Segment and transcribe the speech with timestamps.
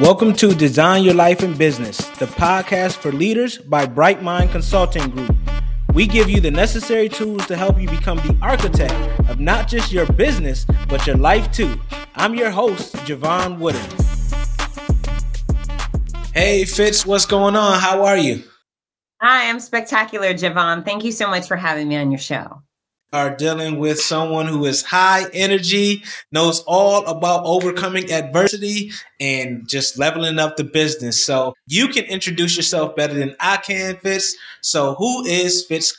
[0.00, 5.10] Welcome to Design Your Life and Business, the podcast for leaders by Bright Mind Consulting
[5.10, 5.36] Group.
[5.92, 8.94] We give you the necessary tools to help you become the architect
[9.28, 11.78] of not just your business, but your life too.
[12.14, 13.80] I'm your host, Jevon Wooden.
[16.32, 17.78] Hey, Fitz, what's going on?
[17.78, 18.42] How are you?
[19.20, 20.84] Hi, I'm spectacular, Jevon.
[20.86, 22.62] Thank you so much for having me on your show
[23.12, 29.98] are dealing with someone who is high energy, knows all about overcoming adversity and just
[29.98, 31.22] leveling up the business.
[31.24, 34.34] So you can introduce yourself better than I can, Fitz.
[34.62, 35.94] So who is Fitz?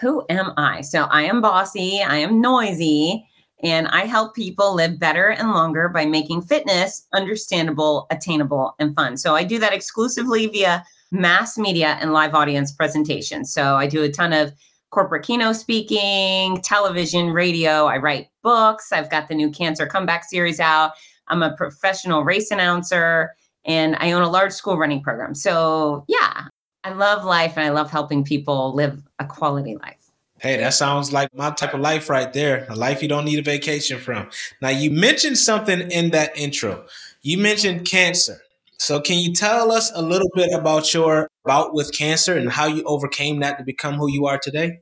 [0.00, 0.80] Who am I?
[0.80, 3.24] So I am bossy, I am noisy,
[3.62, 9.16] and I help people live better and longer by making fitness understandable, attainable, and fun.
[9.16, 13.52] So I do that exclusively via mass media and live audience presentations.
[13.52, 14.52] So I do a ton of
[14.90, 17.86] corporate keynote speaking, television, radio.
[17.86, 18.92] I write books.
[18.92, 20.92] I've got the new Cancer Comeback series out.
[21.28, 25.34] I'm a professional race announcer and I own a large school running program.
[25.34, 26.46] So, yeah,
[26.84, 29.96] I love life and I love helping people live a quality life.
[30.40, 32.64] Hey, that sounds like my type of life right there.
[32.68, 34.30] A life you don't need a vacation from.
[34.62, 36.86] Now, you mentioned something in that intro.
[37.22, 38.40] You mentioned cancer.
[38.78, 42.66] So, can you tell us a little bit about your bout with cancer and how
[42.66, 44.80] you overcame that to become who you are today?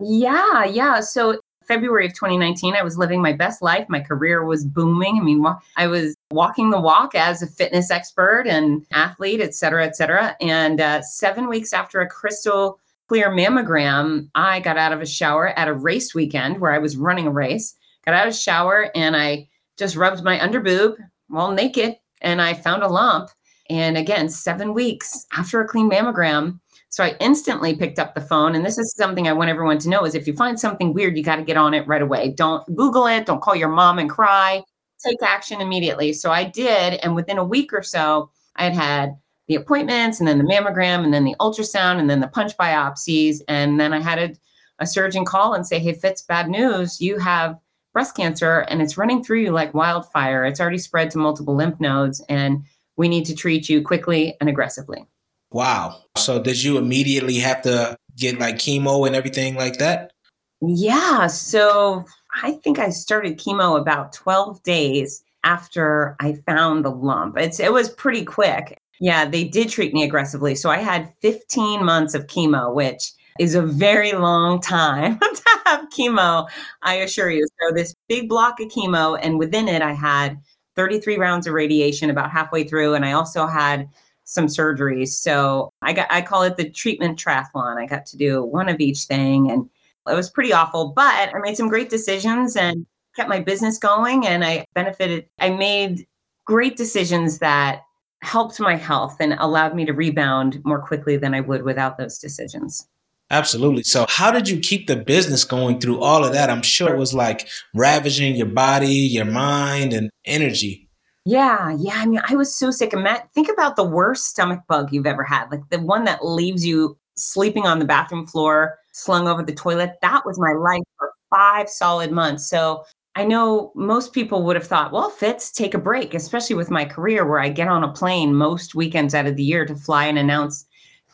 [0.00, 1.00] Yeah, yeah.
[1.00, 3.86] So, February of 2019, I was living my best life.
[3.88, 5.18] My career was booming.
[5.18, 5.44] I mean,
[5.76, 10.36] I was walking the walk as a fitness expert and athlete, et cetera, et cetera.
[10.40, 15.48] And uh, seven weeks after a crystal clear mammogram, I got out of a shower
[15.58, 17.74] at a race weekend where I was running a race.
[18.04, 20.96] Got out of shower and I just rubbed my underboob
[21.28, 23.30] while naked and I found a lump.
[23.68, 26.60] And again, seven weeks after a clean mammogram.
[26.88, 28.54] So I instantly picked up the phone.
[28.54, 31.16] And this is something I want everyone to know is if you find something weird,
[31.16, 32.30] you got to get on it right away.
[32.30, 33.26] Don't Google it.
[33.26, 34.62] Don't call your mom and cry.
[35.04, 36.12] Take action immediately.
[36.12, 36.94] So I did.
[37.02, 39.16] And within a week or so, I had had
[39.48, 43.40] the appointments and then the mammogram and then the ultrasound and then the punch biopsies.
[43.48, 44.34] And then I had a,
[44.78, 47.00] a surgeon call and say, Hey, Fitz, bad news.
[47.00, 47.58] You have
[47.96, 50.44] breast cancer and it's running through you like wildfire.
[50.44, 52.62] It's already spread to multiple lymph nodes and
[52.98, 55.06] we need to treat you quickly and aggressively.
[55.50, 56.02] Wow.
[56.14, 60.12] So did you immediately have to get like chemo and everything like that?
[60.60, 61.26] Yeah.
[61.28, 62.04] So
[62.42, 67.38] I think I started chemo about 12 days after I found the lump.
[67.38, 68.78] It's it was pretty quick.
[69.00, 70.54] Yeah, they did treat me aggressively.
[70.54, 75.88] So I had 15 months of chemo, which is a very long time to have
[75.90, 76.48] chemo,
[76.82, 77.46] I assure you.
[77.60, 80.38] So, this big block of chemo, and within it, I had
[80.76, 83.88] 33 rounds of radiation about halfway through, and I also had
[84.24, 85.08] some surgeries.
[85.08, 87.78] So, I got I call it the treatment triathlon.
[87.78, 89.68] I got to do one of each thing, and
[90.08, 92.86] it was pretty awful, but I made some great decisions and
[93.16, 95.26] kept my business going, and I benefited.
[95.40, 96.06] I made
[96.44, 97.82] great decisions that
[98.22, 102.18] helped my health and allowed me to rebound more quickly than I would without those
[102.18, 102.88] decisions.
[103.30, 103.82] Absolutely.
[103.82, 106.48] So, how did you keep the business going through all of that?
[106.48, 110.88] I'm sure it was like ravaging your body, your mind, and energy.
[111.24, 111.94] Yeah, yeah.
[111.96, 112.92] I mean, I was so sick.
[112.92, 116.24] And Matt, think about the worst stomach bug you've ever had, like the one that
[116.24, 119.94] leaves you sleeping on the bathroom floor, slung over the toilet.
[120.02, 122.48] That was my life for five solid months.
[122.48, 122.84] So,
[123.16, 126.84] I know most people would have thought, well, Fitz, take a break, especially with my
[126.84, 130.04] career where I get on a plane most weekends out of the year to fly
[130.04, 130.65] and announce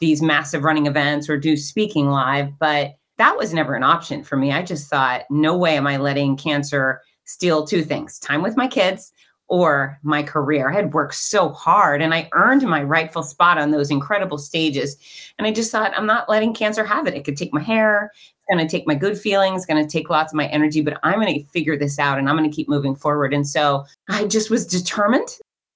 [0.03, 4.37] these massive running events or do speaking live, but that was never an option for
[4.37, 4.51] me.
[4.51, 8.67] I just thought, no way am I letting cancer steal two things time with my
[8.67, 9.13] kids
[9.47, 10.71] or my career.
[10.71, 14.97] I had worked so hard and I earned my rightful spot on those incredible stages.
[15.39, 17.15] And I just thought, I'm not letting cancer have it.
[17.15, 20.11] It could take my hair, it's going to take my good feelings, going to take
[20.11, 22.55] lots of my energy, but I'm going to figure this out and I'm going to
[22.55, 23.33] keep moving forward.
[23.33, 25.29] And so I just was determined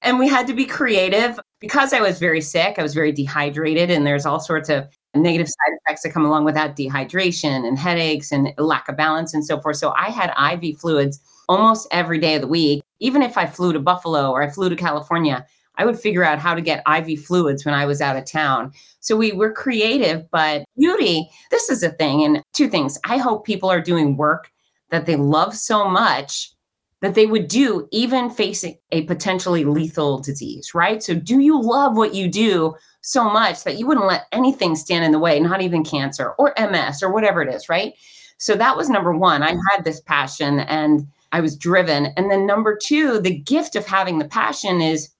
[0.06, 2.77] and we had to be creative because I was very sick.
[2.78, 4.87] I was very dehydrated, and there's all sorts of
[5.17, 9.34] negative side effects that come along with that dehydration and headaches and lack of balance
[9.34, 9.77] and so forth.
[9.77, 12.82] So I had IV fluids almost every day of the week.
[13.00, 15.44] Even if I flew to Buffalo or I flew to California,
[15.76, 18.73] I would figure out how to get IV fluids when I was out of town.
[19.00, 22.23] So we were creative, but beauty, this is a thing.
[22.23, 24.50] And two things I hope people are doing work
[24.91, 26.52] that they love so much
[27.02, 31.02] that they would do even facing a potentially lethal disease, right?
[31.02, 35.04] So, do you love what you do so much that you wouldn't let anything stand
[35.04, 37.93] in the way, not even cancer or MS or whatever it is, right?
[38.38, 39.43] So, that was number one.
[39.43, 42.06] I had this passion and I was driven.
[42.16, 45.10] And then, number two, the gift of having the passion is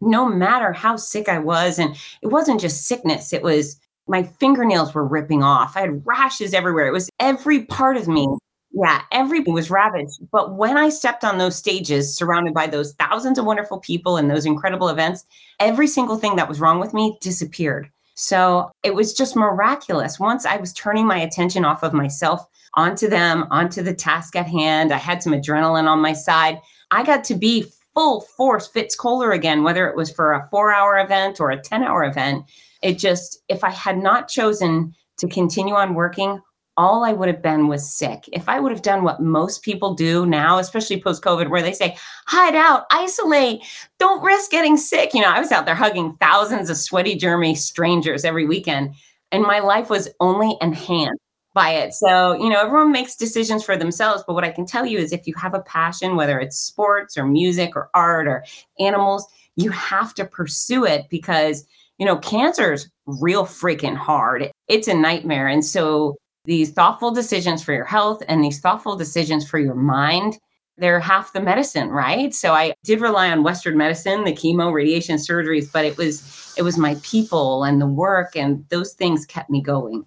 [0.00, 3.78] no matter how sick I was, and it wasn't just sickness, it was
[4.08, 5.76] my fingernails were ripping off.
[5.76, 6.88] I had rashes everywhere.
[6.88, 8.26] It was every part of me
[8.72, 10.18] Yeah, everybody was ravaged.
[10.30, 14.30] But when I stepped on those stages, surrounded by those thousands of wonderful people and
[14.30, 15.26] those incredible events,
[15.60, 17.90] every single thing that was wrong with me disappeared.
[18.14, 20.18] So it was just miraculous.
[20.18, 24.46] Once I was turning my attention off of myself onto them, onto the task at
[24.46, 26.58] hand, I had some adrenaline on my side.
[26.90, 30.74] I got to be full force Fitz Koehler again, whether it was for a four
[30.74, 32.44] hour event or a 10 hour event.
[32.82, 36.40] It just, if I had not chosen to continue on working,
[36.76, 38.28] all I would have been was sick.
[38.32, 41.72] If I would have done what most people do now, especially post COVID, where they
[41.72, 41.96] say,
[42.26, 43.62] hide out, isolate,
[43.98, 45.12] don't risk getting sick.
[45.14, 48.94] You know, I was out there hugging thousands of sweaty, germy strangers every weekend,
[49.30, 51.20] and my life was only enhanced
[51.54, 51.92] by it.
[51.92, 54.24] So, you know, everyone makes decisions for themselves.
[54.26, 57.18] But what I can tell you is if you have a passion, whether it's sports
[57.18, 58.44] or music or art or
[58.78, 59.26] animals,
[59.56, 61.66] you have to pursue it because,
[61.98, 64.50] you know, cancer is real freaking hard.
[64.68, 65.48] It's a nightmare.
[65.48, 70.38] And so, these thoughtful decisions for your health and these thoughtful decisions for your mind
[70.78, 72.34] they're half the medicine right?
[72.34, 76.62] So i did rely on western medicine the chemo radiation surgeries but it was it
[76.62, 80.04] was my people and the work and those things kept me going.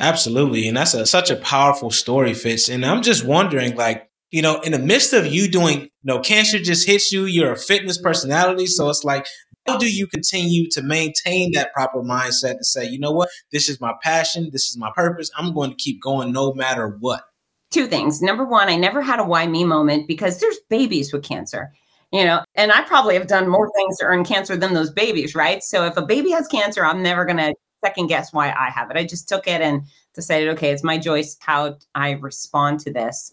[0.00, 4.42] Absolutely and that's a, such a powerful story fitz and i'm just wondering like you
[4.42, 7.56] know in the midst of you doing you know cancer just hits you you're a
[7.56, 9.26] fitness personality so it's like
[9.66, 13.68] how do you continue to maintain that proper mindset to say, you know what, this
[13.68, 17.24] is my passion, this is my purpose, I'm going to keep going no matter what?
[17.70, 18.22] Two things.
[18.22, 21.72] Number one, I never had a why me moment because there's babies with cancer,
[22.12, 25.34] you know, and I probably have done more things to earn cancer than those babies,
[25.34, 25.62] right?
[25.62, 28.90] So if a baby has cancer, I'm never going to second guess why I have
[28.90, 28.96] it.
[28.96, 29.82] I just took it and
[30.14, 33.32] decided, okay, it's my choice how I respond to this.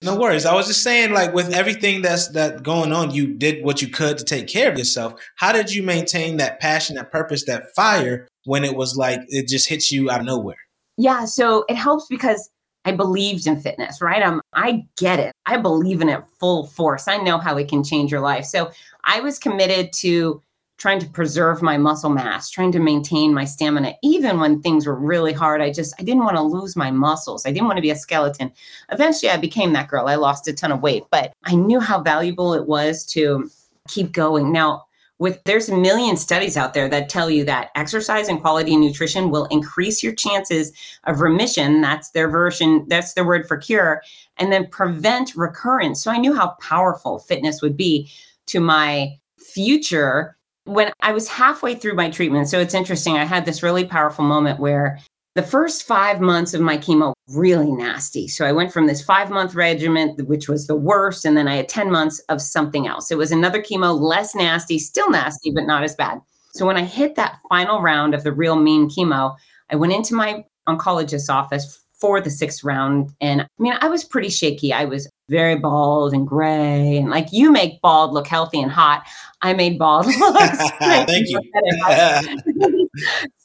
[0.00, 0.46] No worries.
[0.46, 3.88] I was just saying, like with everything that's that going on, you did what you
[3.88, 5.20] could to take care of yourself.
[5.36, 9.48] How did you maintain that passion, that purpose, that fire when it was like it
[9.48, 10.58] just hits you out of nowhere?
[10.96, 12.48] Yeah, so it helps because
[12.84, 14.22] I believed in fitness, right?
[14.22, 15.32] Um, I get it.
[15.46, 17.08] I believe in it full force.
[17.08, 18.44] I know how it can change your life.
[18.44, 18.70] So
[19.04, 20.42] I was committed to
[20.78, 24.94] trying to preserve my muscle mass, trying to maintain my stamina, even when things were
[24.94, 25.60] really hard.
[25.60, 27.44] I just, I didn't want to lose my muscles.
[27.44, 28.52] I didn't want to be a skeleton.
[28.90, 30.06] Eventually, I became that girl.
[30.06, 33.50] I lost a ton of weight, but I knew how valuable it was to
[33.88, 34.52] keep going.
[34.52, 34.84] Now,
[35.18, 39.30] with there's a million studies out there that tell you that exercise and quality nutrition
[39.30, 40.72] will increase your chances
[41.04, 44.00] of remission that's their version that's their word for cure
[44.36, 48.08] and then prevent recurrence so i knew how powerful fitness would be
[48.46, 50.37] to my future
[50.68, 54.24] when I was halfway through my treatment, so it's interesting, I had this really powerful
[54.24, 54.98] moment where
[55.34, 58.28] the first five months of my chemo really nasty.
[58.28, 61.56] So I went from this five month regimen, which was the worst, and then I
[61.56, 63.10] had 10 months of something else.
[63.10, 66.20] It was another chemo, less nasty, still nasty, but not as bad.
[66.52, 69.36] So when I hit that final round of the real mean chemo,
[69.70, 73.12] I went into my oncologist's office for the sixth round.
[73.20, 74.72] And I mean, I was pretty shaky.
[74.72, 76.96] I was very bald and gray.
[76.96, 79.04] And like you make bald look healthy and hot,
[79.42, 80.36] I made bald look.
[80.78, 82.88] Thank you.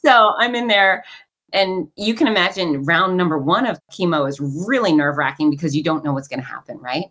[0.04, 1.04] so I'm in there.
[1.52, 5.84] And you can imagine round number one of chemo is really nerve wracking because you
[5.84, 7.04] don't know what's going to happen, right?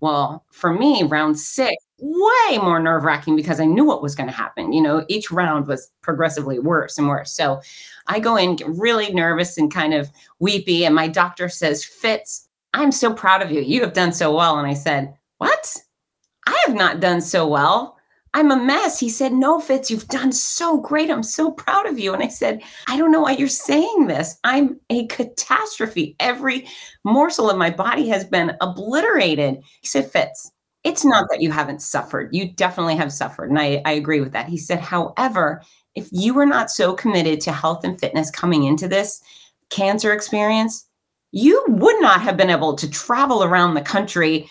[0.00, 4.28] Well, for me, round six, way more nerve wracking because I knew what was going
[4.28, 4.72] to happen.
[4.72, 7.32] You know, each round was progressively worse and worse.
[7.32, 7.60] So
[8.06, 10.84] I go in really nervous and kind of weepy.
[10.84, 13.62] And my doctor says, Fitz, I'm so proud of you.
[13.62, 14.58] You have done so well.
[14.58, 15.76] And I said, What?
[16.46, 17.95] I have not done so well.
[18.36, 19.00] I'm a mess.
[19.00, 21.10] He said, No, Fitz, you've done so great.
[21.10, 22.12] I'm so proud of you.
[22.12, 24.38] And I said, I don't know why you're saying this.
[24.44, 26.16] I'm a catastrophe.
[26.20, 26.68] Every
[27.02, 29.62] morsel of my body has been obliterated.
[29.80, 30.52] He said, Fitz,
[30.84, 32.28] it's not that you haven't suffered.
[32.34, 33.48] You definitely have suffered.
[33.48, 34.50] And I, I agree with that.
[34.50, 35.62] He said, however,
[35.94, 39.22] if you were not so committed to health and fitness coming into this
[39.70, 40.86] cancer experience,
[41.32, 44.46] you would not have been able to travel around the country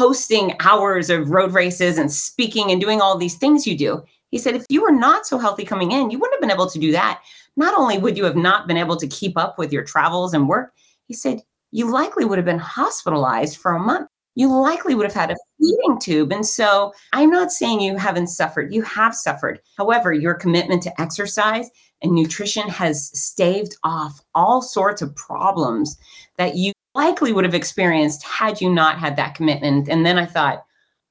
[0.00, 4.02] hosting hours of road races and speaking and doing all these things you do.
[4.30, 6.70] He said, if you were not so healthy coming in, you wouldn't have been able
[6.70, 7.20] to do that.
[7.54, 10.48] Not only would you have not been able to keep up with your travels and
[10.48, 10.72] work,
[11.06, 15.14] he said, you likely would have been hospitalized for a month you likely would have
[15.14, 16.32] had a feeding tube.
[16.32, 19.60] And so I'm not saying you haven't suffered, you have suffered.
[19.76, 21.68] However, your commitment to exercise
[22.02, 25.98] and nutrition has staved off all sorts of problems
[26.38, 29.88] that you likely would have experienced had you not had that commitment.
[29.88, 30.64] And then I thought,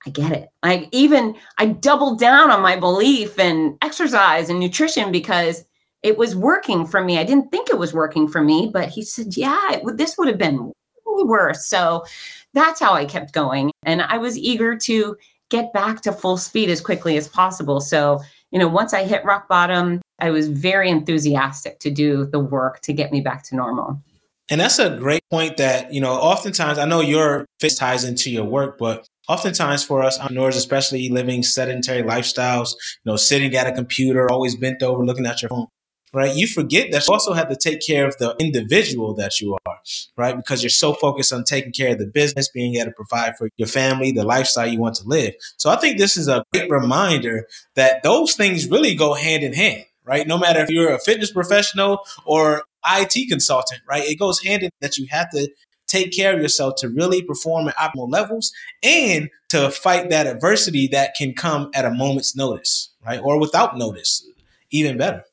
[0.05, 0.49] I get it.
[0.63, 5.65] Like even I doubled down on my belief in exercise and nutrition because
[6.03, 7.17] it was working for me.
[7.17, 10.29] I didn't think it was working for me, but he said, "Yeah, it, this would
[10.29, 10.71] have been
[11.05, 12.05] worse." So
[12.53, 13.71] that's how I kept going.
[13.83, 15.17] And I was eager to
[15.49, 17.81] get back to full speed as quickly as possible.
[17.81, 18.21] So,
[18.51, 22.79] you know, once I hit rock bottom, I was very enthusiastic to do the work
[22.81, 24.01] to get me back to normal.
[24.49, 28.31] And that's a great point that, you know, oftentimes I know your fit ties into
[28.31, 32.73] your work, but oftentimes for us entrepreneurs, especially living sedentary lifestyles,
[33.05, 35.67] you know, sitting at a computer, always bent over, looking at your phone,
[36.13, 36.35] right?
[36.35, 39.77] You forget that you also have to take care of the individual that you are,
[40.17, 40.35] right?
[40.35, 43.49] Because you're so focused on taking care of the business, being able to provide for
[43.57, 45.35] your family, the lifestyle you want to live.
[45.57, 49.53] So I think this is a great reminder that those things really go hand in
[49.53, 50.27] hand right?
[50.27, 54.03] No matter if you're a fitness professional or IT consultant, right?
[54.03, 55.49] It goes hand in that you have to
[55.87, 58.51] take care of yourself to really perform at optimal levels
[58.83, 63.19] and to fight that adversity that can come at a moment's notice, right?
[63.23, 64.25] Or without notice,
[64.71, 65.23] even better.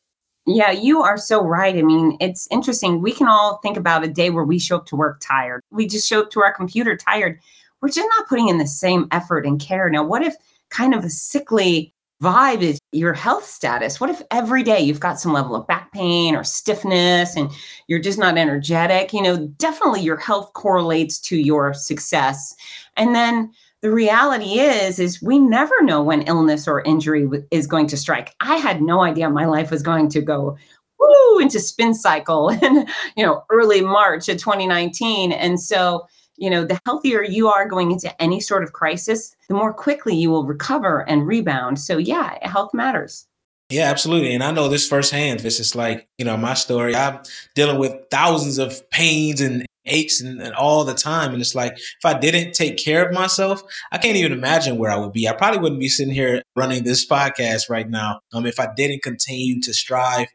[0.46, 1.76] Yeah, you are so right.
[1.76, 3.02] I mean, it's interesting.
[3.02, 5.60] We can all think about a day where we show up to work tired.
[5.70, 7.40] We just show up to our computer tired.
[7.82, 9.90] We're just not putting in the same effort and care.
[9.90, 10.36] Now, what if
[10.70, 11.92] kind of a sickly
[12.23, 14.00] vibe is your health status.
[14.00, 17.50] What if every day you've got some level of back pain or stiffness and
[17.88, 19.12] you're just not energetic?
[19.12, 22.54] You know, definitely your health correlates to your success.
[22.96, 27.87] And then the reality is is we never know when illness or injury is going
[27.88, 28.35] to strike.
[28.40, 30.56] I had no idea my life was going to go
[30.99, 35.32] woo into spin cycle in, you know, early March of 2019.
[35.32, 39.54] And so you know, the healthier you are going into any sort of crisis, the
[39.54, 41.78] more quickly you will recover and rebound.
[41.78, 43.26] So, yeah, health matters.
[43.68, 44.32] Yeah, absolutely.
[44.32, 45.40] And I know this firsthand.
[45.40, 46.94] This is like, you know, my story.
[46.94, 47.18] I'm
[47.54, 51.32] dealing with thousands of pains and aches and, and, all the time.
[51.32, 54.90] And it's like, if I didn't take care of myself, I can't even imagine where
[54.90, 55.28] I would be.
[55.28, 59.02] I probably wouldn't be sitting here running this podcast right now um, if I didn't
[59.02, 60.28] continue to strive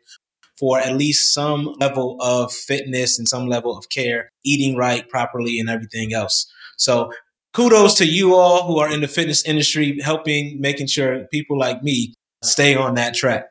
[0.62, 5.58] for at least some level of fitness and some level of care, eating right properly,
[5.58, 6.46] and everything else.
[6.78, 7.12] So,
[7.54, 11.82] kudos to you all who are in the fitness industry, helping making sure people like
[11.82, 12.14] me
[12.44, 13.48] stay on that track.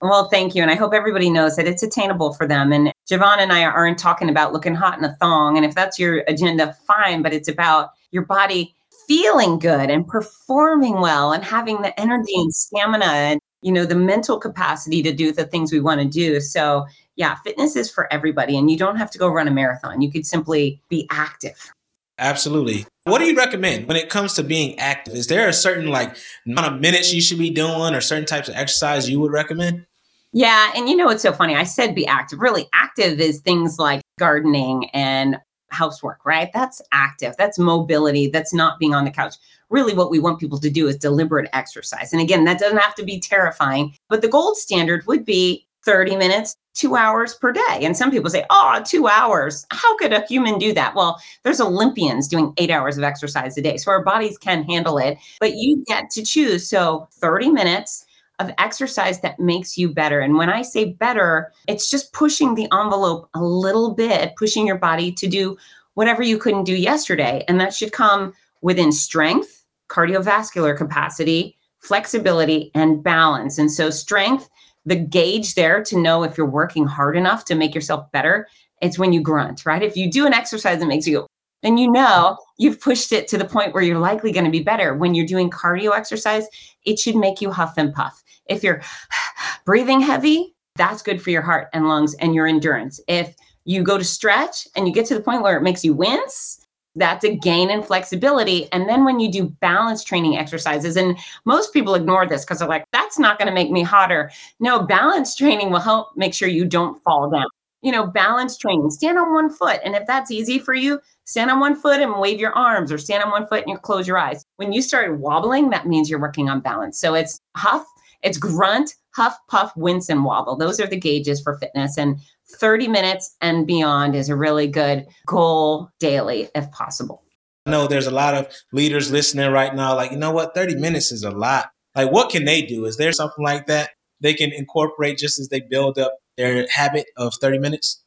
[0.00, 0.62] Well, thank you.
[0.62, 2.72] And I hope everybody knows that it's attainable for them.
[2.72, 5.56] And Jevon and I aren't talking about looking hot in a thong.
[5.56, 7.22] And if that's your agenda, fine.
[7.22, 8.74] But it's about your body
[9.06, 13.94] feeling good and performing well and having the energy and stamina and you know the
[13.94, 16.40] mental capacity to do the things we want to do.
[16.40, 16.86] So
[17.16, 20.00] yeah fitness is for everybody and you don't have to go run a marathon.
[20.00, 21.72] You could simply be active.
[22.18, 22.84] Absolutely.
[23.04, 25.14] What do you recommend when it comes to being active?
[25.14, 28.48] Is there a certain like amount of minutes you should be doing or certain types
[28.48, 29.86] of exercise you would recommend?
[30.32, 31.54] Yeah and you know it's so funny?
[31.54, 32.40] I said be active.
[32.40, 35.38] Really active is things like gardening and
[35.70, 39.34] housework right that's active that's mobility that's not being on the couch
[39.70, 42.12] really what we want people to do is deliberate exercise.
[42.12, 46.16] And again, that doesn't have to be terrifying, but the gold standard would be 30
[46.16, 47.80] minutes, two hours per day.
[47.80, 49.66] And some people say, oh, two hours.
[49.70, 50.94] How could a human do that?
[50.94, 53.76] Well, there's Olympians doing eight hours of exercise a day.
[53.76, 56.68] So our bodies can handle it, but you get to choose.
[56.68, 58.04] So 30 minutes
[58.38, 60.20] of exercise that makes you better.
[60.20, 64.78] And when I say better, it's just pushing the envelope a little bit, pushing your
[64.78, 65.56] body to do
[65.94, 67.44] whatever you couldn't do yesterday.
[67.48, 73.56] And that should come within strength cardiovascular capacity, flexibility, and balance.
[73.58, 74.50] And so, strength,
[74.84, 78.46] the gauge there to know if you're working hard enough to make yourself better,
[78.82, 79.82] it's when you grunt, right?
[79.82, 81.26] If you do an exercise that makes you
[81.62, 84.62] then you know you've pushed it to the point where you're likely going to be
[84.62, 84.94] better.
[84.94, 86.46] When you're doing cardio exercise,
[86.84, 88.22] it should make you huff and puff.
[88.48, 88.82] If you're
[89.64, 93.00] breathing heavy, that's good for your heart and lungs and your endurance.
[93.08, 95.92] If you go to stretch and you get to the point where it makes you
[95.92, 96.64] wince,
[96.98, 98.70] that's a gain in flexibility.
[98.72, 102.68] And then when you do balance training exercises, and most people ignore this because they're
[102.68, 104.30] like, that's not going to make me hotter.
[104.60, 107.46] No, balance training will help make sure you don't fall down.
[107.82, 109.80] You know, balance training, stand on one foot.
[109.84, 112.98] And if that's easy for you, stand on one foot and wave your arms or
[112.98, 114.44] stand on one foot and you close your eyes.
[114.56, 116.98] When you start wobbling, that means you're working on balance.
[116.98, 117.86] So it's huff,
[118.22, 120.56] it's grunt, huff, puff, wince, and wobble.
[120.56, 121.96] Those are the gauges for fitness.
[121.98, 122.18] And
[122.58, 127.22] 30 minutes and beyond is a really good goal daily if possible.
[127.66, 130.76] I know there's a lot of leaders listening right now, like, you know what, 30
[130.76, 131.70] minutes is a lot.
[131.94, 132.86] Like, what can they do?
[132.86, 137.06] Is there something like that they can incorporate just as they build up their habit
[137.16, 138.02] of 30 minutes?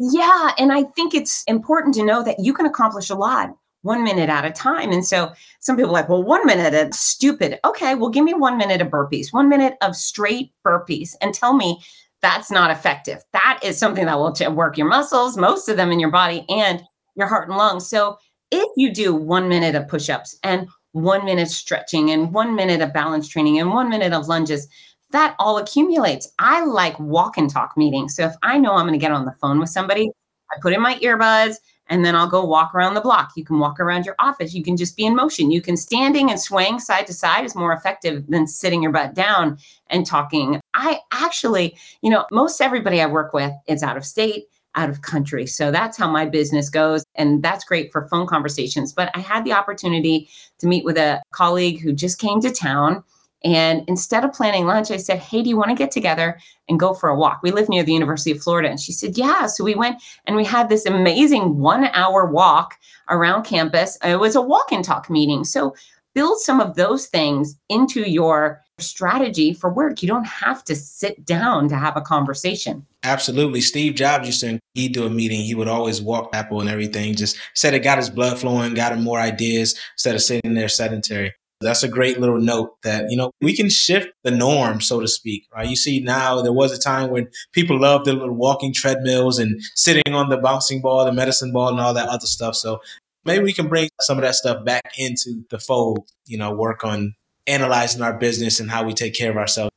[0.00, 0.50] Yeah.
[0.58, 3.50] And I think it's important to know that you can accomplish a lot
[3.84, 4.90] one minute at a time.
[4.90, 7.60] And so some people like, well, one minute, it's stupid.
[7.64, 11.54] Okay, well, give me one minute of burpees, one minute of straight burpees, and tell
[11.54, 11.80] me
[12.22, 13.22] that's not effective.
[13.32, 16.82] That is something that will work your muscles, most of them in your body, and
[17.14, 17.86] your heart and lungs.
[17.86, 18.16] So
[18.50, 22.80] if you do one minute of push ups and one minute stretching and one minute
[22.80, 24.66] of balance training and one minute of lunges,
[25.10, 26.32] that all accumulates.
[26.38, 28.16] I like walk and talk meetings.
[28.16, 30.10] So if I know I'm going to get on the phone with somebody,
[30.50, 31.56] I put in my earbuds
[31.88, 33.32] and then I'll go walk around the block.
[33.36, 34.54] You can walk around your office.
[34.54, 35.50] You can just be in motion.
[35.50, 39.14] You can standing and swaying side to side is more effective than sitting your butt
[39.14, 40.60] down and talking.
[40.72, 45.02] I actually, you know, most everybody I work with is out of state out of
[45.02, 45.46] country.
[45.46, 47.04] So that's how my business goes.
[47.14, 48.92] And that's great for phone conversations.
[48.92, 53.04] But I had the opportunity to meet with a colleague who just came to town.
[53.44, 56.80] And instead of planning lunch, I said, Hey, do you want to get together and
[56.80, 57.40] go for a walk?
[57.42, 58.70] We live near the University of Florida.
[58.70, 59.46] And she said, Yeah.
[59.46, 62.78] So we went and we had this amazing one hour walk
[63.10, 63.98] around campus.
[64.02, 65.44] It was a walk and talk meeting.
[65.44, 65.74] So
[66.14, 70.02] build some of those things into your strategy for work.
[70.02, 72.86] You don't have to sit down to have a conversation.
[73.02, 73.60] Absolutely.
[73.60, 77.14] Steve Jobs used to, he'd do a meeting, he would always walk Apple and everything,
[77.14, 80.68] just said it got his blood flowing, got him more ideas instead of sitting there
[80.68, 81.34] sedentary.
[81.64, 85.08] That's a great little note that, you know, we can shift the norm, so to
[85.08, 85.68] speak, right?
[85.68, 89.60] You see now there was a time when people loved the little walking treadmills and
[89.74, 92.54] sitting on the bouncing ball, the medicine ball and all that other stuff.
[92.54, 92.80] So
[93.24, 96.84] maybe we can bring some of that stuff back into the fold, you know, work
[96.84, 97.14] on
[97.46, 99.70] analyzing our business and how we take care of ourselves.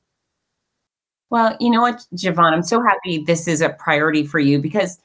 [1.30, 4.98] Well, you know what, Jevon, I'm so happy this is a priority for you because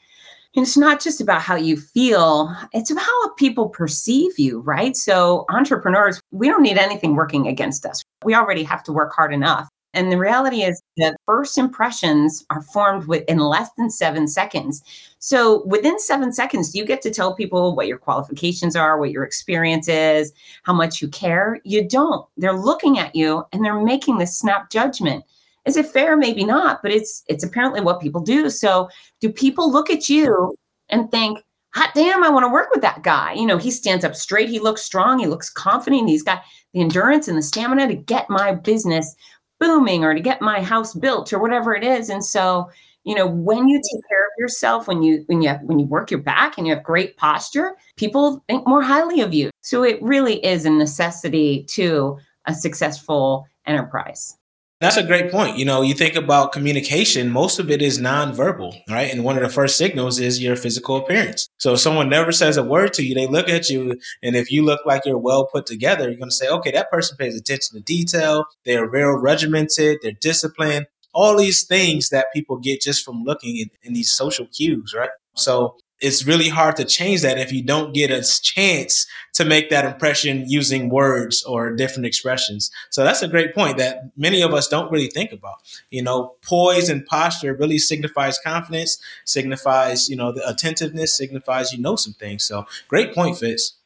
[0.54, 4.96] it's not just about how you feel, it's about how people perceive you, right?
[4.96, 8.02] So, entrepreneurs, we don't need anything working against us.
[8.24, 9.68] We already have to work hard enough.
[9.94, 14.82] And the reality is that first impressions are formed within less than seven seconds.
[15.18, 19.24] So within seven seconds, you get to tell people what your qualifications are, what your
[19.24, 20.32] experience is,
[20.62, 21.60] how much you care.
[21.64, 22.26] You don't.
[22.38, 25.24] They're looking at you and they're making this snap judgment.
[25.64, 26.16] Is it fair?
[26.16, 28.50] Maybe not, but it's it's apparently what people do.
[28.50, 28.88] So
[29.20, 30.56] do people look at you
[30.88, 31.38] and think,
[31.74, 33.32] hot damn, I want to work with that guy.
[33.34, 36.42] You know, he stands up straight, he looks strong, he looks confident, he's got
[36.74, 39.14] the endurance and the stamina to get my business
[39.60, 42.10] booming or to get my house built or whatever it is.
[42.10, 42.68] And so,
[43.04, 45.86] you know, when you take care of yourself, when you when you have, when you
[45.86, 49.50] work your back and you have great posture, people think more highly of you.
[49.60, 54.36] So it really is a necessity to a successful enterprise.
[54.82, 55.58] That's a great point.
[55.58, 59.12] You know, you think about communication, most of it is nonverbal, right?
[59.12, 61.48] And one of the first signals is your physical appearance.
[61.58, 63.94] So if someone never says a word to you, they look at you.
[64.24, 66.90] And if you look like you're well put together, you're going to say, okay, that
[66.90, 68.44] person pays attention to detail.
[68.64, 69.98] They're real regimented.
[70.02, 70.86] They're disciplined.
[71.14, 75.10] All these things that people get just from looking in, in these social cues, right?
[75.36, 79.70] So it's really hard to change that if you don't get a chance to make
[79.70, 82.70] that impression using words or different expressions.
[82.90, 85.54] So that's a great point that many of us don't really think about.
[85.90, 91.80] You know, poise and posture really signifies confidence, signifies, you know, the attentiveness, signifies you
[91.80, 92.44] know some things.
[92.44, 93.78] So great point, Fitz.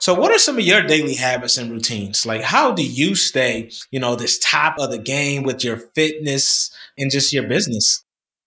[0.00, 2.24] So what are some of your daily habits and routines?
[2.24, 6.70] Like how do you stay, you know, this top of the game with your fitness
[6.98, 8.02] and just your business?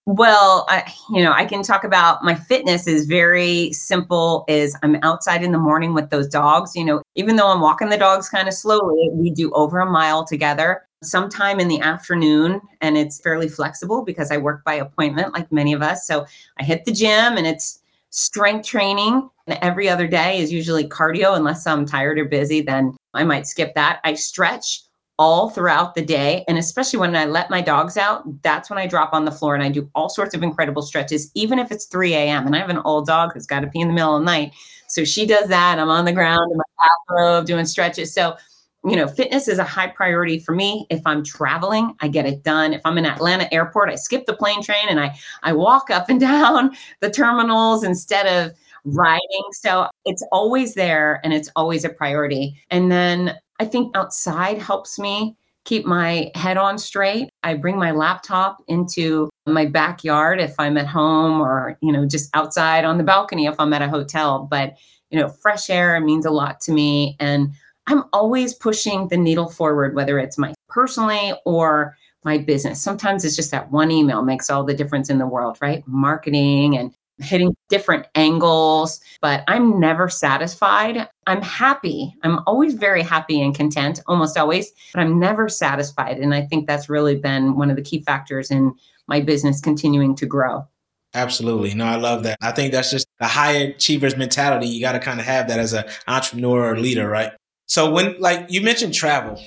[0.06, 4.96] Well, I, you know, I can talk about my fitness is very simple is I'm
[5.02, 8.28] outside in the morning with those dogs, you know, even though I'm walking the dogs
[8.28, 13.20] kind of slowly, we do over a mile together sometime in the afternoon and it's
[13.20, 16.06] fairly flexible because I work by appointment like many of us.
[16.06, 16.26] So
[16.60, 21.34] I hit the gym and it's strength training and every other day is usually cardio
[21.34, 24.00] unless I'm tired or busy then I might skip that.
[24.04, 24.82] I stretch
[25.18, 26.44] all throughout the day.
[26.48, 29.54] And especially when I let my dogs out, that's when I drop on the floor
[29.54, 32.46] and I do all sorts of incredible stretches, even if it's 3 a.m.
[32.46, 34.26] And I have an old dog who's got to pee in the middle of the
[34.26, 34.52] night.
[34.88, 35.78] So she does that.
[35.78, 38.12] I'm on the ground in my bathrobe doing stretches.
[38.12, 38.36] So,
[38.84, 40.86] you know, fitness is a high priority for me.
[40.90, 42.74] If I'm traveling, I get it done.
[42.74, 46.10] If I'm in Atlanta airport, I skip the plane train and I I walk up
[46.10, 49.44] and down the terminals instead of riding.
[49.52, 52.60] So it's always there and it's always a priority.
[52.70, 57.30] And then I think outside helps me keep my head on straight.
[57.42, 62.28] I bring my laptop into my backyard if I'm at home or, you know, just
[62.36, 64.46] outside on the balcony if I'm at a hotel.
[64.50, 64.74] But,
[65.08, 67.16] you know, fresh air means a lot to me.
[67.18, 67.54] And
[67.86, 72.82] I'm always pushing the needle forward, whether it's my personally or my business.
[72.82, 75.82] Sometimes it's just that one email makes all the difference in the world, right?
[75.86, 81.08] Marketing and hitting different angles, but I'm never satisfied.
[81.26, 82.14] I'm happy.
[82.22, 86.18] I'm always very happy and content, almost always, but I'm never satisfied.
[86.18, 88.74] And I think that's really been one of the key factors in
[89.06, 90.66] my business continuing to grow.
[91.14, 91.74] Absolutely.
[91.74, 92.38] No, I love that.
[92.42, 94.66] I think that's just the high achievers mentality.
[94.66, 97.30] You got to kind of have that as an entrepreneur or leader, right?
[97.66, 99.40] So when like you mentioned travel,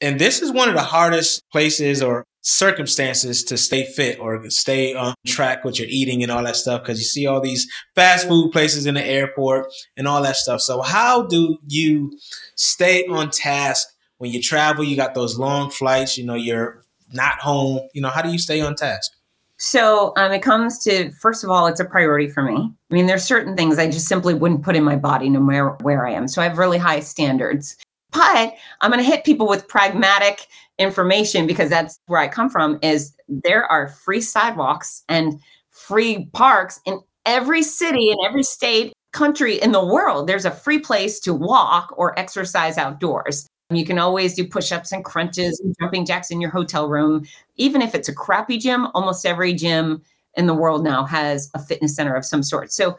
[0.00, 4.94] and this is one of the hardest places or circumstances to stay fit or stay
[4.94, 8.26] on track with your eating and all that stuff because you see all these fast
[8.26, 10.60] food places in the airport and all that stuff.
[10.60, 12.18] So how do you
[12.56, 14.84] stay on task when you travel?
[14.84, 17.80] You got those long flights, you know, you're not home.
[17.92, 19.12] You know, how do you stay on task?
[19.58, 22.56] So um, it comes to first of all, it's a priority for me.
[22.90, 25.76] I mean, there's certain things I just simply wouldn't put in my body no matter
[25.82, 26.28] where I am.
[26.28, 27.76] So I have really high standards.
[28.12, 30.48] But I'm going to hit people with pragmatic
[30.80, 35.38] information because that's where I come from is there are free sidewalks and
[35.68, 40.26] free parks in every city in every state country in the world.
[40.26, 43.46] There's a free place to walk or exercise outdoors.
[43.70, 47.24] You can always do push ups and crunches and jumping jacks in your hotel room.
[47.56, 50.02] Even if it's a crappy gym, almost every gym
[50.34, 52.72] in the world now has a fitness center of some sort.
[52.72, 52.96] So,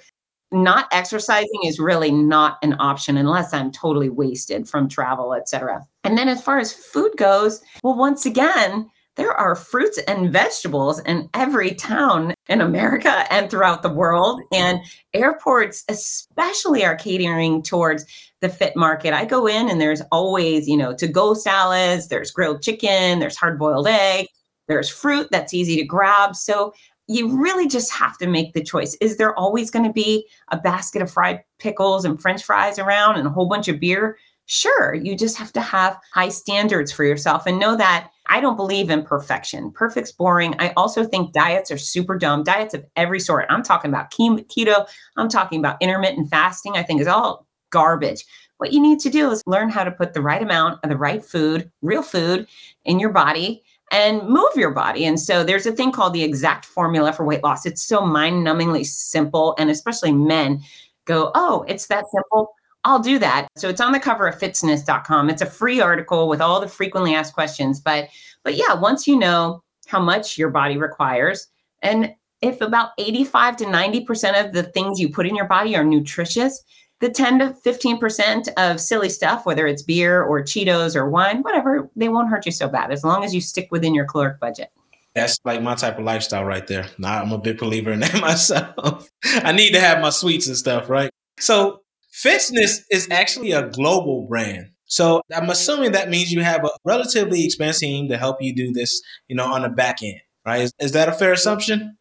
[0.51, 5.85] not exercising is really not an option unless I'm totally wasted from travel, etc.
[6.03, 10.99] And then as far as food goes, well, once again, there are fruits and vegetables
[11.01, 14.41] in every town in America and throughout the world.
[14.53, 14.79] And
[15.13, 18.05] airports, especially, are catering towards
[18.39, 19.13] the fit market.
[19.13, 23.35] I go in and there's always, you know, to go salads, there's grilled chicken, there's
[23.37, 24.27] hard boiled egg,
[24.67, 26.35] there's fruit that's easy to grab.
[26.35, 26.73] So
[27.11, 28.95] you really just have to make the choice.
[29.01, 33.17] Is there always going to be a basket of fried pickles and french fries around
[33.17, 34.17] and a whole bunch of beer?
[34.45, 38.55] Sure, you just have to have high standards for yourself and know that I don't
[38.55, 39.71] believe in perfection.
[39.71, 40.55] Perfect's boring.
[40.59, 42.43] I also think diets are super dumb.
[42.43, 43.45] Diets of every sort.
[43.49, 46.77] I'm talking about keto, I'm talking about intermittent fasting.
[46.77, 48.25] I think is all garbage.
[48.57, 50.97] What you need to do is learn how to put the right amount of the
[50.97, 52.47] right food, real food,
[52.85, 55.05] in your body and move your body.
[55.05, 57.65] And so there's a thing called the exact formula for weight loss.
[57.65, 59.53] It's so mind numbingly simple.
[59.59, 60.61] And especially men
[61.05, 62.53] go, oh, it's that simple.
[62.83, 63.47] I'll do that.
[63.57, 65.29] So it's on the cover of fitzness.com.
[65.29, 67.79] It's a free article with all the frequently asked questions.
[67.79, 68.07] But
[68.43, 71.47] but yeah, once you know how much your body requires,
[71.83, 75.83] and if about 85 to 90% of the things you put in your body are
[75.83, 76.63] nutritious,
[77.01, 81.89] the 10 to 15% of silly stuff, whether it's beer or Cheetos or wine, whatever,
[81.95, 84.71] they won't hurt you so bad as long as you stick within your caloric budget.
[85.15, 86.85] That's like my type of lifestyle right there.
[86.97, 89.09] Now, I'm a big believer in that myself.
[89.25, 91.09] I need to have my sweets and stuff, right?
[91.39, 91.81] So,
[92.13, 94.67] Fitzness is actually a global brand.
[94.85, 98.71] So, I'm assuming that means you have a relatively expensive team to help you do
[98.71, 100.61] this, you know, on the back end, right?
[100.61, 101.97] Is, is that a fair assumption?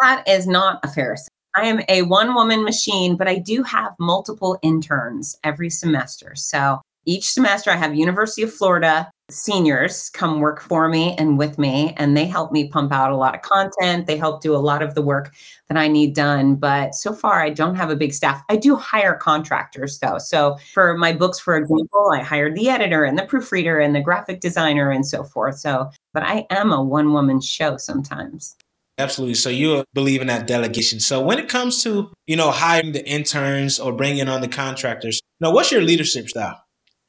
[0.00, 1.28] That is not a fair assumption.
[1.56, 6.34] I am a one woman machine, but I do have multiple interns every semester.
[6.34, 11.58] So each semester I have University of Florida seniors come work for me and with
[11.58, 14.06] me and they help me pump out a lot of content.
[14.06, 15.34] They help do a lot of the work
[15.68, 16.56] that i need done.
[16.56, 18.42] But so far i don't have a big staff.
[18.50, 20.18] I do hire contractors though.
[20.18, 24.02] So for my books for example i hired the editor and the proofreader and the
[24.02, 25.58] graphic designer and so forth.
[25.58, 28.56] So but i am a one woman show sometimes
[28.96, 29.34] Absolutely.
[29.34, 31.00] So you believe in that delegation.
[31.00, 35.20] So when it comes to, you know, hiring the interns or bringing on the contractors,
[35.40, 36.60] now what's your leadership style?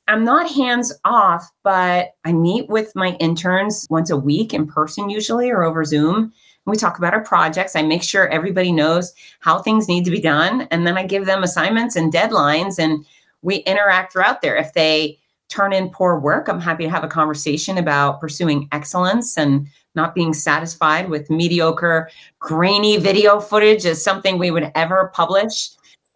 [0.08, 5.10] I'm not hands off, but I meet with my interns once a week in person,
[5.10, 6.32] usually, or over Zoom.
[6.68, 7.76] We talk about our projects.
[7.76, 10.68] I make sure everybody knows how things need to be done.
[10.72, 13.06] And then I give them assignments and deadlines, and
[13.42, 14.56] we interact throughout there.
[14.56, 15.20] If they
[15.50, 20.16] turn in poor work, I'm happy to have a conversation about pursuing excellence and not
[20.16, 25.70] being satisfied with mediocre, grainy video footage is something we would ever publish.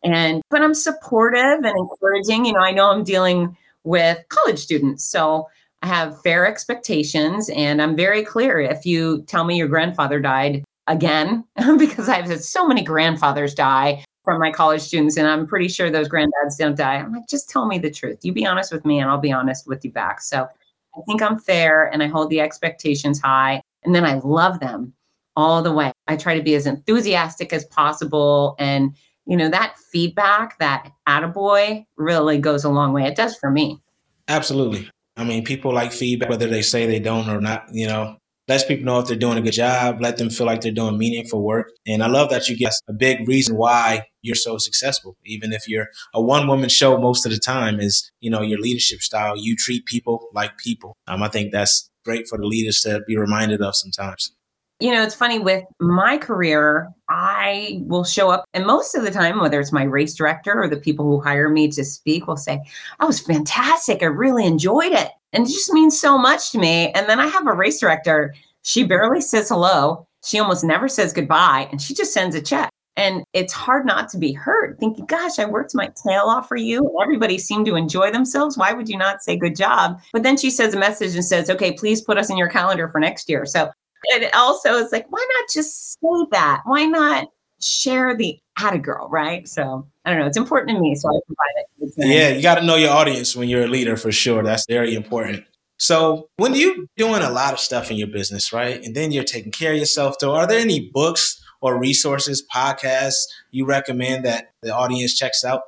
[0.04, 2.46] And, but I'm supportive and encouraging.
[2.46, 5.04] You know, I know I'm dealing with college students.
[5.04, 5.48] So
[5.82, 8.60] I have fair expectations and I'm very clear.
[8.60, 11.46] If you tell me your grandfather died again,
[11.78, 15.90] because I've had so many grandfathers die from my college students, and I'm pretty sure
[15.90, 16.96] those granddads don't die.
[16.96, 18.20] I'm like, just tell me the truth.
[18.24, 20.22] You be honest with me, and I'll be honest with you back.
[20.22, 20.48] So
[20.96, 23.62] I think I'm fair and I hold the expectations high.
[23.84, 24.94] And then I love them
[25.36, 25.92] all the way.
[26.08, 28.56] I try to be as enthusiastic as possible.
[28.60, 33.06] And, you know, that feedback, that attaboy really goes a long way.
[33.06, 33.82] It does for me.
[34.28, 34.90] Absolutely.
[35.16, 38.18] I mean, people like feedback, whether they say they don't or not, you know,
[38.50, 40.98] let people know if they're doing a good job, let them feel like they're doing
[40.98, 41.70] meaningful work.
[41.86, 45.16] And I love that you get a big reason why you're so successful.
[45.26, 48.60] Even if you're a one woman show most of the time is, you know, your
[48.60, 49.38] leadership style.
[49.38, 50.98] You treat people like people.
[51.08, 54.34] Um, I think that's great for the leaders to be reminded of sometimes.
[54.82, 59.12] You know, it's funny with my career, I will show up, and most of the
[59.12, 62.38] time, whether it's my race director or the people who hire me to speak, will
[62.38, 62.62] say,
[63.02, 64.02] I was fantastic.
[64.02, 65.10] I really enjoyed it.
[65.34, 66.92] And it just means so much to me.
[66.94, 70.08] And then I have a race director, she barely says hello.
[70.24, 72.70] She almost never says goodbye, and she just sends a check.
[73.00, 76.58] And it's hard not to be hurt, thinking, gosh, I worked my tail off for
[76.58, 76.96] you.
[77.02, 78.58] Everybody seemed to enjoy themselves.
[78.58, 80.02] Why would you not say good job?
[80.12, 82.90] But then she says a message and says, okay, please put us in your calendar
[82.90, 83.46] for next year.
[83.46, 83.72] So
[84.04, 86.62] it also is like, why not just say that?
[86.66, 87.30] Why not
[87.62, 89.48] share the a girl, right?
[89.48, 90.26] So I don't know.
[90.26, 90.94] It's important to me.
[90.96, 91.94] So I provide it.
[91.98, 94.44] Yeah, you got to know your audience when you're a leader for sure.
[94.44, 95.46] That's very important.
[95.78, 98.84] So when you're doing a lot of stuff in your business, right?
[98.84, 103.26] And then you're taking care of yourself, though, are there any books or resources, podcasts
[103.52, 105.62] you recommend that the audience checks out?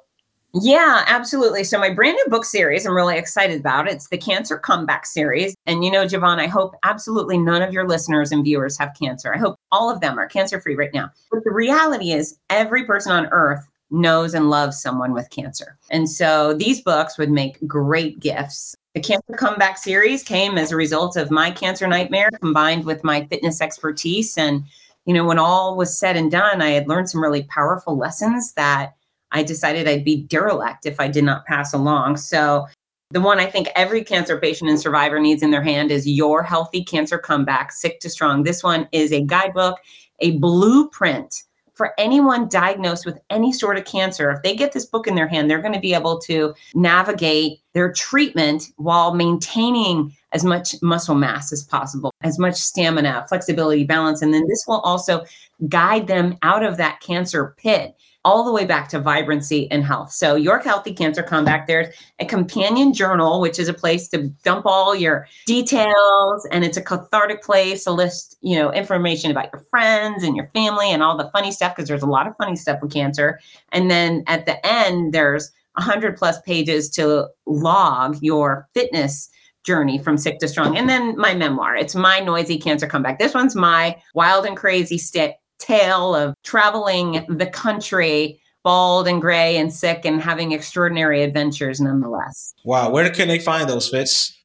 [0.54, 1.64] Yeah, absolutely.
[1.64, 3.88] So, my brand new book series, I'm really excited about.
[3.88, 5.56] It's the Cancer Comeback series.
[5.66, 9.34] And you know, Jevon, I hope absolutely none of your listeners and viewers have cancer.
[9.34, 11.10] I hope all of them are cancer free right now.
[11.32, 15.78] But the reality is, every person on earth knows and loves someone with cancer.
[15.90, 18.76] And so, these books would make great gifts.
[18.94, 23.26] The Cancer Comeback series came as a result of my cancer nightmare combined with my
[23.28, 24.38] fitness expertise.
[24.38, 24.66] And,
[25.06, 28.54] you know, when all was said and done, I had learned some really powerful lessons
[28.54, 28.96] that
[29.32, 32.18] I decided I'd be derelict if I did not pass along.
[32.18, 32.68] So,
[33.12, 36.44] the one I think every cancer patient and survivor needs in their hand is Your
[36.44, 38.44] Healthy Cancer Comeback Sick to Strong.
[38.44, 39.80] This one is a guidebook,
[40.22, 44.32] a blueprint for anyone diagnosed with any sort of cancer.
[44.32, 47.60] If they get this book in their hand, they're going to be able to navigate
[47.74, 54.22] their treatment while maintaining as much muscle mass as possible, as much stamina, flexibility, balance.
[54.22, 55.26] And then this will also
[55.68, 60.12] guide them out of that cancer pit all the way back to vibrancy and health.
[60.12, 61.88] So, Your Healthy Cancer Comeback, there's
[62.20, 66.84] a companion journal, which is a place to dump all your details, and it's a
[66.84, 71.18] cathartic place to list, you know, information about your friends and your family and all
[71.18, 73.40] the funny stuff, because there's a lot of funny stuff with cancer.
[73.72, 79.30] And then at the end, there's 100 plus pages to log your fitness
[79.64, 80.78] journey from sick to strong.
[80.78, 83.20] And then my memoir, it's my noisy cancer comeback.
[83.20, 89.58] This one's my wild and crazy stick tale of traveling the country bald and gray
[89.58, 92.54] and sick and having extraordinary adventures nonetheless.
[92.64, 94.38] Wow, where can they find those Fitz?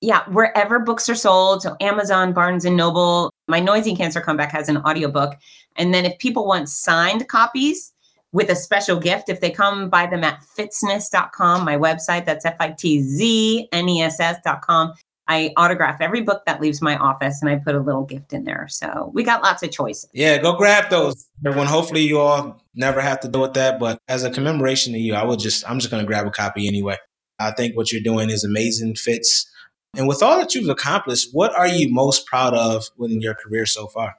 [0.00, 3.32] Yeah, wherever books are sold, so Amazon, Barnes and Noble.
[3.48, 5.34] My Noisy Cancer Comeback has an audiobook.
[5.76, 7.93] And then if people want signed copies
[8.34, 12.56] with a special gift, if they come buy them at fitzness.com, my website, that's F
[12.58, 14.92] I T Z N E S S.com,
[15.28, 18.42] I autograph every book that leaves my office and I put a little gift in
[18.42, 18.66] there.
[18.68, 20.10] So we got lots of choices.
[20.12, 21.28] Yeah, go grab those.
[21.46, 23.78] Everyone, hopefully you all never have to deal with that.
[23.78, 26.30] But as a commemoration to you, I would just, I'm just going to grab a
[26.30, 26.98] copy anyway.
[27.38, 29.48] I think what you're doing is amazing, Fitz.
[29.96, 33.64] And with all that you've accomplished, what are you most proud of in your career
[33.64, 34.16] so far?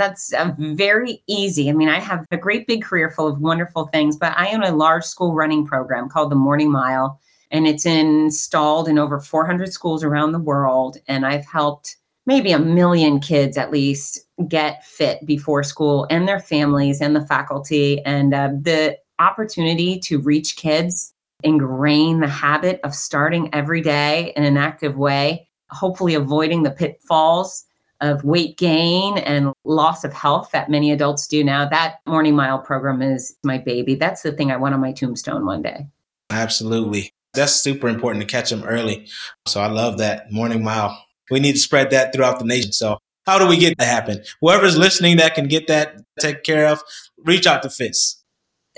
[0.00, 1.68] That's uh, very easy.
[1.68, 4.62] I mean, I have a great big career full of wonderful things, but I own
[4.62, 9.70] a large school running program called the Morning Mile and it's installed in over 400
[9.74, 10.96] schools around the world.
[11.06, 16.40] And I've helped maybe a million kids at least get fit before school and their
[16.40, 18.02] families and the faculty.
[18.06, 21.12] And uh, the opportunity to reach kids,
[21.44, 27.66] ingrain the habit of starting every day in an active way, hopefully avoiding the pitfalls
[28.00, 31.68] of weight gain and loss of health that many adults do now.
[31.68, 33.94] That morning mile program is my baby.
[33.94, 35.86] That's the thing I want on my tombstone one day.
[36.30, 37.12] Absolutely.
[37.34, 39.06] That's super important to catch them early.
[39.46, 41.04] So I love that morning mile.
[41.30, 42.72] We need to spread that throughout the nation.
[42.72, 44.22] So how do we get that happen?
[44.40, 46.82] Whoever's listening that can get that taken care of,
[47.24, 48.16] reach out to Fitz.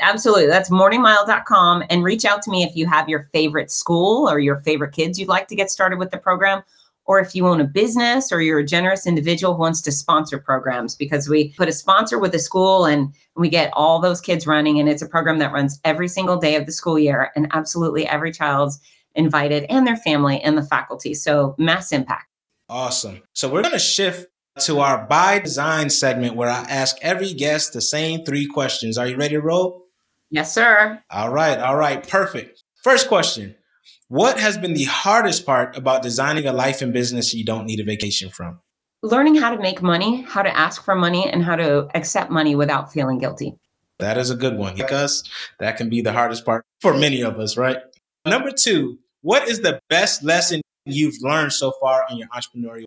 [0.01, 0.47] Absolutely.
[0.47, 4.61] That's morningmile.com and reach out to me if you have your favorite school or your
[4.63, 6.63] favorite kids you'd like to get started with the program
[7.05, 10.39] or if you own a business or you're a generous individual who wants to sponsor
[10.39, 14.47] programs because we put a sponsor with a school and we get all those kids
[14.47, 17.49] running and it's a program that runs every single day of the school year and
[17.53, 18.79] absolutely every child's
[19.15, 21.15] invited and their family and the faculty.
[21.15, 22.29] So mass impact.
[22.69, 23.23] Awesome.
[23.33, 24.29] So we're going to shift
[24.61, 28.99] to our by design segment where i ask every guest the same three questions.
[28.99, 29.87] Are you ready to roll?
[30.31, 31.03] Yes sir.
[31.11, 32.63] All right all right perfect.
[32.83, 33.55] First question
[34.13, 37.81] what has been the hardest part about designing a life and business you don't need
[37.81, 38.61] a vacation from?
[39.03, 42.55] Learning how to make money, how to ask for money, and how to accept money
[42.55, 43.55] without feeling guilty.
[44.01, 45.25] That is a good one because
[45.61, 47.79] that can be the hardest part for many of us, right?
[48.27, 52.85] Number two, what is the best lesson you've learned so far on your entrepreneurial?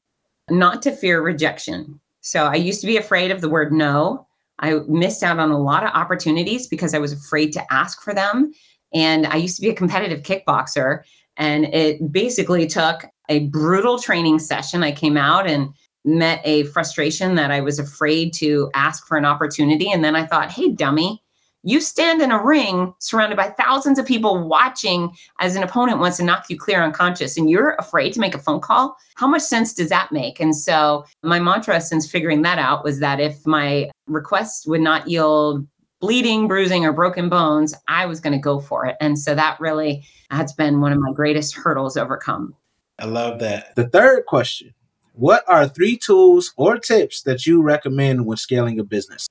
[0.51, 1.99] Not to fear rejection.
[2.21, 4.27] So I used to be afraid of the word no.
[4.59, 8.13] I missed out on a lot of opportunities because I was afraid to ask for
[8.13, 8.53] them.
[8.95, 11.01] And I used to be a competitive kickboxer.
[11.37, 14.83] And it basically took a brutal training session.
[14.83, 15.69] I came out and
[16.05, 19.91] met a frustration that I was afraid to ask for an opportunity.
[19.91, 21.21] And then I thought, hey, dummy,
[21.65, 26.17] you stand in a ring surrounded by thousands of people watching as an opponent wants
[26.17, 28.95] to knock you clear unconscious and you're afraid to make a phone call.
[29.15, 30.39] How much sense does that make?
[30.39, 35.07] And so, my mantra since figuring that out was that if my request would not
[35.07, 35.67] yield
[35.99, 38.95] bleeding, bruising, or broken bones, I was going to go for it.
[38.99, 42.55] And so that really has been one of my greatest hurdles overcome.
[42.99, 43.75] I love that.
[43.75, 44.73] The third question
[45.13, 49.27] What are three tools or tips that you recommend when scaling a business?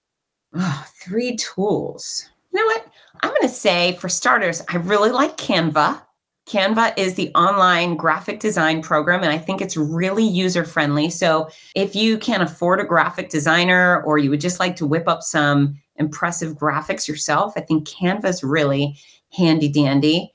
[0.54, 2.30] Oh, three tools.
[2.52, 2.86] You know what?
[3.22, 6.00] I'm going to say, for starters, I really like Canva.
[6.46, 11.08] Canva is the online graphic design program, and I think it's really user friendly.
[11.08, 15.08] So, if you can't afford a graphic designer or you would just like to whip
[15.08, 18.96] up some impressive graphics yourself, I think Canva is really
[19.32, 20.32] handy dandy.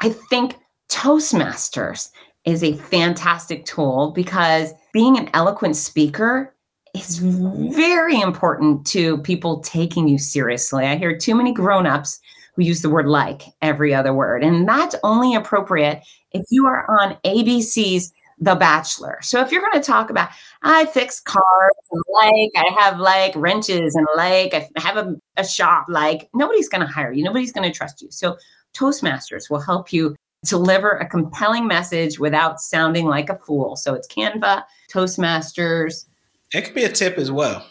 [0.00, 0.56] I think
[0.88, 2.10] Toastmasters
[2.44, 6.54] is a fantastic tool because being an eloquent speaker
[6.94, 10.86] is very important to people taking you seriously.
[10.86, 12.20] I hear too many grown-ups
[12.54, 16.86] who use the word like every other word, and that's only appropriate if you are
[16.88, 19.18] on ABC's The Bachelor.
[19.22, 20.28] So if you're going to talk about
[20.62, 25.44] I fix cars and like I have like wrenches and like I have a, a
[25.44, 28.08] shop, like nobody's going to hire you, nobody's going to trust you.
[28.10, 28.36] So
[28.74, 33.74] Toastmasters will help you deliver a compelling message without sounding like a fool.
[33.76, 36.04] So it's Canva, Toastmasters.
[36.52, 37.66] It could be a tip as well.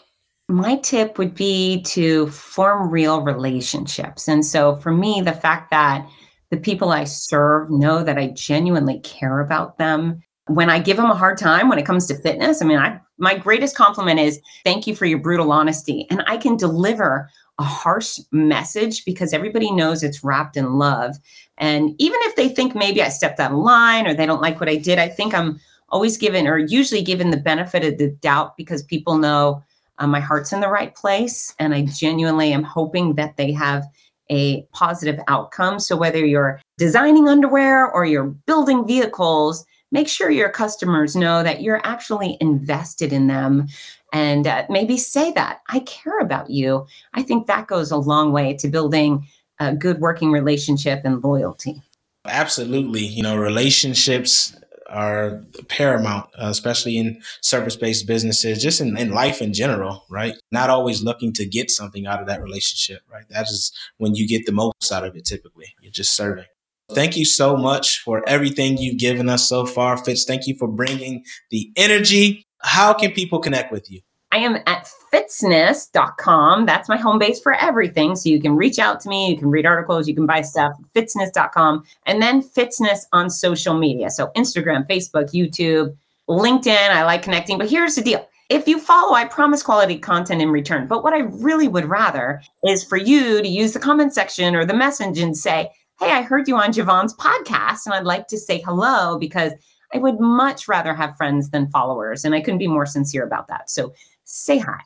[0.48, 4.28] My tip would be to form real relationships.
[4.28, 6.06] And so for me, the fact that
[6.50, 10.22] the people I serve know that I genuinely care about them.
[10.46, 13.00] When I give them a hard time when it comes to fitness, I mean, I
[13.18, 16.06] my greatest compliment is thank you for your brutal honesty.
[16.10, 21.16] And I can deliver a harsh message because everybody knows it's wrapped in love.
[21.58, 24.60] And even if they think maybe I stepped out of line or they don't like
[24.60, 28.08] what I did, I think I'm always given or usually given the benefit of the
[28.08, 29.62] doubt because people know
[29.98, 31.54] uh, my heart's in the right place.
[31.58, 33.84] And I genuinely am hoping that they have
[34.30, 35.78] a positive outcome.
[35.78, 41.62] So whether you're designing underwear or you're building vehicles, make sure your customers know that
[41.62, 43.68] you're actually invested in them
[44.12, 46.86] and uh, maybe say that I care about you.
[47.14, 49.26] I think that goes a long way to building
[49.58, 51.82] a good working relationship and loyalty.
[52.26, 53.04] Absolutely.
[53.04, 54.56] You know, relationships
[54.88, 60.34] are paramount, uh, especially in service based businesses, just in, in life in general, right?
[60.52, 63.24] Not always looking to get something out of that relationship, right?
[63.30, 65.74] That is when you get the most out of it typically.
[65.80, 66.46] You're just serving.
[66.92, 70.24] Thank you so much for everything you've given us so far, Fitz.
[70.24, 72.46] Thank you for bringing the energy.
[72.60, 74.00] How can people connect with you?
[74.32, 76.66] I am at fitzness.com.
[76.66, 78.16] That's my home base for everything.
[78.16, 80.76] So you can reach out to me, you can read articles, you can buy stuff,
[80.94, 84.10] fitzness.com, and then Fitzness on social media.
[84.10, 85.96] So Instagram, Facebook, YouTube,
[86.28, 86.90] LinkedIn.
[86.90, 88.28] I like connecting, but here's the deal.
[88.48, 90.86] If you follow, I promise quality content in return.
[90.86, 94.64] But what I really would rather is for you to use the comment section or
[94.64, 98.36] the message and say, Hey, I heard you on Jevon's podcast, and I'd like to
[98.36, 99.52] say hello because
[99.94, 102.22] I would much rather have friends than followers.
[102.22, 103.70] And I couldn't be more sincere about that.
[103.70, 104.80] So say hi.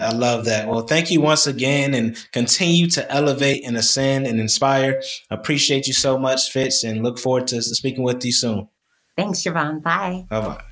[0.00, 0.68] I love that.
[0.68, 5.00] Well, thank you once again and continue to elevate and ascend and inspire.
[5.30, 8.68] Appreciate you so much, Fitz, and look forward to speaking with you soon.
[9.16, 9.82] Thanks, Javon.
[9.82, 10.26] Bye.
[10.28, 10.62] Bye bye.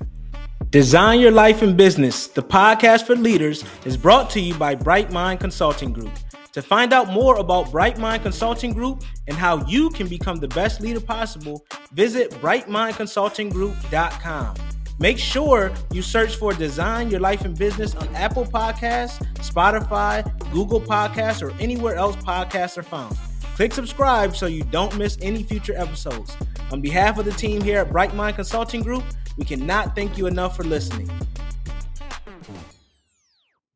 [0.71, 5.09] Design Your Life and Business, the podcast for leaders, is brought to you by Bright
[5.11, 6.11] Mind Consulting Group.
[6.55, 10.47] To find out more about Bright Mind Consulting Group and how you can become the
[10.47, 14.55] best leader possible, visit brightmindconsultinggroup.com.
[14.97, 20.79] Make sure you search for Design Your Life and Business on Apple Podcasts, Spotify, Google
[20.79, 23.17] Podcasts, or anywhere else podcasts are found.
[23.55, 26.37] Click subscribe so you don't miss any future episodes.
[26.71, 29.03] On behalf of the team here at Bright Mind Consulting Group,
[29.35, 31.11] we cannot thank you enough for listening.